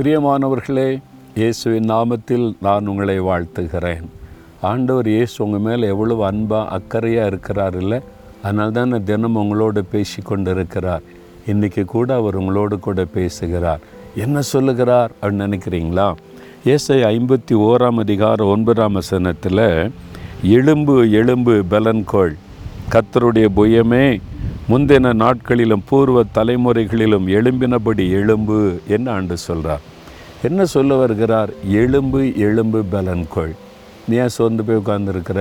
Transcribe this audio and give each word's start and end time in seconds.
பிரியமானவர்களே 0.00 1.00
இயேசுவின் 1.34 1.88
நாமத்தில் 1.90 2.54
நான் 2.60 2.86
உங்களை 2.86 3.20
வாழ்த்துகிறேன். 3.20 4.04
ஆண்டவர் 4.60 5.08
இயேசு 5.08 5.44
உங்கள் 5.44 5.60
மேலே 5.60 5.88
எவ்வளவு 5.88 6.24
அன்பாக 6.24 6.70
அக்கறையாக 6.76 7.26
இருக்கிறார் 7.26 7.74
இல்லை? 7.74 7.98
அதனால 8.42 8.70
தான் 8.70 9.04
தினம் 9.04 9.34
உங்களோடு 9.34 9.84
பேசி 9.84 10.22
கொண்டு 10.22 10.50
இருக்கிறார் 10.50 11.02
இன்றைக்கி 11.46 11.84
கூட 11.84 12.14
அவர் 12.14 12.34
உங்களோடு 12.34 12.78
கூட 12.78 13.04
பேசுகிறார். 13.04 13.80
என்ன 14.14 14.40
சொல்லுகிறார் 14.40 15.12
அப்படின்னு 15.22 15.48
நினைக்கிறீங்களா? 15.48 16.14
இயேசை 16.64 16.98
ஐம்பத்தி 17.02 17.54
ஓராம் 17.68 17.96
அதிகாரம் 17.96 18.48
ஒன்பதாம் 18.48 18.92
வசனத்தில் 18.92 19.66
எலும்பு 20.42 21.10
எலும்பு 21.10 21.64
பலன்கோள் 21.74 22.34
கத்தருடைய 22.94 23.48
புயமே 23.56 24.20
முந்தின 24.70 25.12
நாட்களிலும் 25.12 25.82
பூர்வ 25.88 26.24
தலைமுறைகளிலும் 26.34 27.26
எழும்பினபடி 27.28 28.04
எழும்பு 28.18 28.80
என்ன 28.86 29.12
ஆண்டு 29.12 29.36
சொல்கிறார் 29.36 29.80
என்ன 30.42 30.64
சொல்ல 30.64 30.94
வருகிறார்? 30.94 31.50
எலும்பு 31.80 32.20
எலும்பு 32.36 32.84
பலன்கொள் 32.92 33.52
நீ 34.08 34.16
ஏன் 34.16 34.28
சோர்ந்து 34.28 34.62
போய் 34.64 34.76
உட்காந்துருக்கிற 34.76 35.40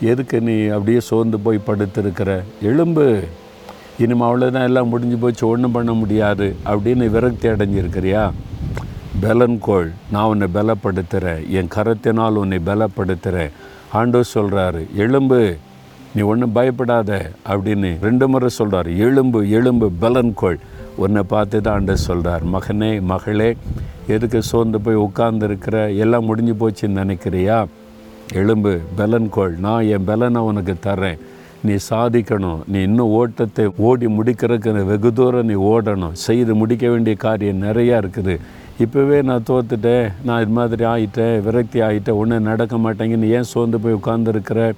எதுக்கு 0.00 0.40
நீ 0.40 0.66
அப்படியே 0.66 1.00
சோர்ந்து 1.00 1.38
போய் 1.38 1.58
படுத்திருக்கிற? 1.66 2.42
எலும்பு 2.62 3.24
இனிமே 3.98 4.24
அவ்வளோதான் 4.24 4.66
எல்லாம் 4.68 4.88
முடிஞ்சு 4.88 5.16
போச்சு 5.16 5.48
ஒன்றும் 5.48 5.72
பண்ண 5.72 5.92
முடியாது 5.92 6.56
அப்படின்னு 6.64 7.06
விரக்தி 7.10 7.48
அடைஞ்சிருக்கிறியா? 7.48 8.32
பலன்கோள் 9.22 9.90
நான் 10.12 10.24
உன்னை 10.24 10.48
பலப்படுத்துகிறேன் 10.54 11.42
என் 11.48 11.72
கரத்தினால் 11.74 12.40
உன்னை 12.42 12.58
பலப்படுத்துகிறேன் 12.66 13.52
ஆண்டோ 13.94 14.20
சொல்கிறாரு 14.34 14.82
எலும்பு 14.94 15.56
நீ 16.14 16.22
ஒன்றும் 16.22 16.52
பயப்படாத 16.52 17.30
அப்படின்னு 17.48 18.00
ரெண்டு 18.00 18.28
முறை 18.28 18.48
சொல்கிறார் 18.48 18.88
எலும்பு 19.06 19.50
எலும்பு 19.50 19.92
பலன்கோள் 20.00 20.58
உன்னை 20.96 21.22
பார்த்து 21.22 21.60
தான் 21.60 21.74
ஆண்டு 21.74 21.96
சொல்கிறார் 21.96 22.44
மகனே 22.54 22.90
மகளே 23.10 23.56
எதுக்கு 24.14 24.42
சோர்ந்து 24.42 24.78
போய் 24.80 25.02
உட்கார்ந்துருக்கிற? 25.06 25.76
எல்லாம் 25.96 26.24
முடிஞ்சு 26.24 26.54
போச்சுன்னு 26.60 27.00
நினைக்கிறியா? 27.02 27.56
எலும்பு 28.32 28.72
பலன்கோள் 28.98 29.54
நான் 29.58 29.88
என் 29.94 30.04
பலனை 30.04 30.40
உனக்கு 30.42 30.74
தர்றேன். 30.86 31.18
நீ 31.62 31.74
சாதிக்கணும். 31.90 32.60
நீ 32.68 32.78
இன்னும் 32.80 33.12
ஓட்டத்தை 33.20 33.64
ஓடி 33.76 34.06
முடிக்கிறதுக்கு 34.06 34.84
வெகு 34.84 35.12
தூரம் 35.12 35.46
நீ 35.46 35.54
ஓடணும். 35.54 36.16
செய்து 36.26 36.54
முடிக்க 36.54 36.88
வேண்டிய 36.88 37.16
காரியம் 37.16 37.62
நிறையா 37.62 37.96
இருக்குது. 38.02 38.36
இப்போவே 38.84 39.22
நான் 39.22 39.44
தோத்துட்டேன். 39.48 40.12
நான் 40.24 40.42
இது 40.42 40.50
மாதிரி 40.50 40.84
ஆகிட்டேன் 40.84 41.42
விரக்தி 41.42 41.80
ஆகிட்டேன் 41.80 42.18
ஒன்றும் 42.20 42.42
நடக்க 42.42 42.76
மாட்டேங்குன்னு 42.76 43.28
ஏன் 43.28 43.42
சோர்ந்து 43.42 43.78
போய் 43.80 43.94
உட்காந்துருக்கிற 43.94 44.72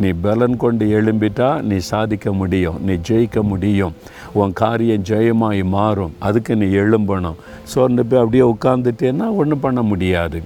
நீ 0.00 0.08
பலன் 0.08 0.56
கொண்டு 0.56 0.86
எழும்பிட்டா 0.86 1.62
நீ 1.62 1.76
சாதிக்க 1.76 2.32
முடியும் 2.32 2.78
நீ 2.84 2.92
ஜெயிக்க 2.92 3.42
முடியும். 3.42 3.94
உன் 4.32 4.52
காரியம் 4.52 5.02
ஜெயமாய் 5.02 5.64
மாறும். 5.64 6.14
அதுக்கு 6.18 6.56
நீ 6.56 6.66
எழும்பணும். 6.76 7.34
சோர்ந்து 7.62 8.06
போய் 8.06 8.22
அப்படியே 8.24 8.44
உட்காந்துட்டேன்னா 8.54 9.34
ஒன்றும் 9.34 9.60
பண்ண 9.60 9.82
முடியாது. 9.82 10.42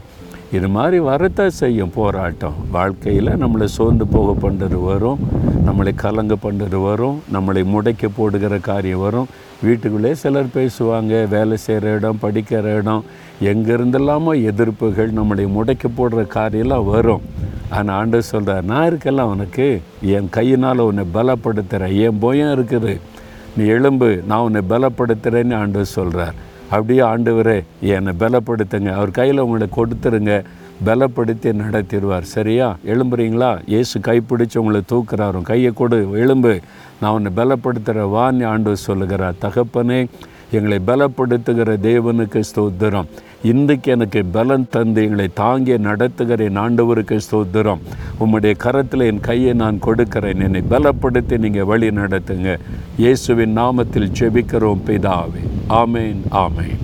இது 0.56 0.68
மாதிரி 0.68 0.98
வரத்தான் 0.98 1.56
செய்யும் 1.58 1.92
போராட்டம். 1.94 2.54
வாழ்க்கையில் 2.70 3.30
நம்மளை 3.42 3.64
சோர்ந்து 3.64 4.06
போக 4.06 4.28
பண்ணுறது 4.44 4.78
வரும். 4.82 5.18
நம்மளை 5.66 5.92
கலங்க 5.94 6.34
பண்ணுறது 6.44 6.78
வரும். 6.82 7.22
நம்மளை 7.32 7.62
முடைக்க 7.72 8.08
போடுகிற 8.16 8.58
காரியம் 8.58 9.04
வரும். 9.06 9.28
வீட்டுக்குள்ளே 9.62 10.14
சிலர் 10.14 10.54
பேசுவாங்க. 10.54 11.28
வேலை 11.28 11.56
செய்கிற 11.56 11.92
இடம் 11.94 12.22
படிக்கிற 12.22 12.74
இடம். 12.76 13.04
எங்கேருந்தெல்லாமோ 13.50 14.34
எதிர்ப்புகள் 14.50 15.12
நம்மளை 15.18 15.46
முடைக்க 15.56 15.86
போடுற 15.98 16.24
காரியம்லாம் 16.38 16.88
வரும். 16.94 17.22
ஆனால் 17.70 17.96
ஆண்டு 17.98 18.22
சொல்கிறார் 18.22 18.68
நான் 18.72 18.88
இருக்கெல்லாம் 18.90 19.32
உனக்கு. 19.34 19.68
என் 20.16 20.28
கையினால் 20.30 20.86
உன்னை 20.88 21.04
பலப்படுத்துகிறேன் 21.14 21.96
என் 22.06 22.18
பயம் 22.18 22.52
இருக்குது. 22.58 22.94
நீ 23.56 23.66
எலும்பு 23.66 24.22
நான் 24.26 24.44
உன்னை 24.48 24.62
பலப்படுத்துகிறேன்னு 24.68 25.56
ஆண்டு 25.62 25.84
சொல்கிறார் 25.84 26.36
அப்படியே 26.70 27.00
ஆண்டவரே 27.00 27.64
என்னை 27.80 28.12
பலப்படுத்துங்க. 28.20 28.92
அவர் 28.94 29.10
கையில் 29.10 29.38
உங்களை 29.38 29.66
கொடுத்துருங்க. 29.76 30.44
பலப்படுத்தி 30.86 31.52
நடத்திடுவார். 31.52 32.20
சரியா? 32.20 32.76
எழும்புறீங்களா? 32.86 33.58
இயேசு 33.66 33.98
கைப்பிடிச்சு 33.98 34.58
உங்களை 34.58 34.80
தூக்குறாரும் 34.92 35.42
கையை 35.42 35.72
கொடு. 35.72 36.10
எழும்பு. 36.14 36.60
நான் 37.00 37.12
உன்னை 37.12 37.32
பலப்படுத்துகிற 37.36 38.04
வான்னு 38.14 38.46
ஆண்டு 38.46 38.76
சொல்லுகிறார். 38.76 39.34
தகப்பனே 39.40 40.06
எங்களை 40.50 40.78
பலப்படுத்துகிற 40.86 41.76
தேவனுக்கு 41.82 42.42
ஸ்தோத்திரம். 42.54 43.08
இன்றைக்கு 43.42 43.92
எனக்கு 43.92 44.24
பலன் 44.24 44.66
தந்து 44.70 45.02
எங்களை 45.02 45.28
தாங்கி 45.34 45.78
நடத்துகிற 45.78 46.44
என் 46.44 46.58
ஆண்டவருக்கு 46.58 47.20
ஸ்தோத்திரம். 47.30 47.78
உம்முடைய 48.20 48.56
கரத்தில் 48.56 49.00
என் 49.00 49.20
கையை 49.20 49.52
நான் 49.52 49.78
கொடுக்கிறேன். 49.78 50.40
என்னை 50.40 50.62
பலப்படுத்தி 50.70 51.38
நீங்கள் 51.38 51.64
வழி 51.64 51.90
நடத்துங்க. 51.90 52.58
இயேசுவின் 52.96 53.58
நாமத்தில் 53.58 54.12
ஜெபிக்கிறோம் 54.18 54.80
பிதாவே. 54.86 55.47
ஆமேன் 55.73 56.21
ஆமேன் 56.31 56.77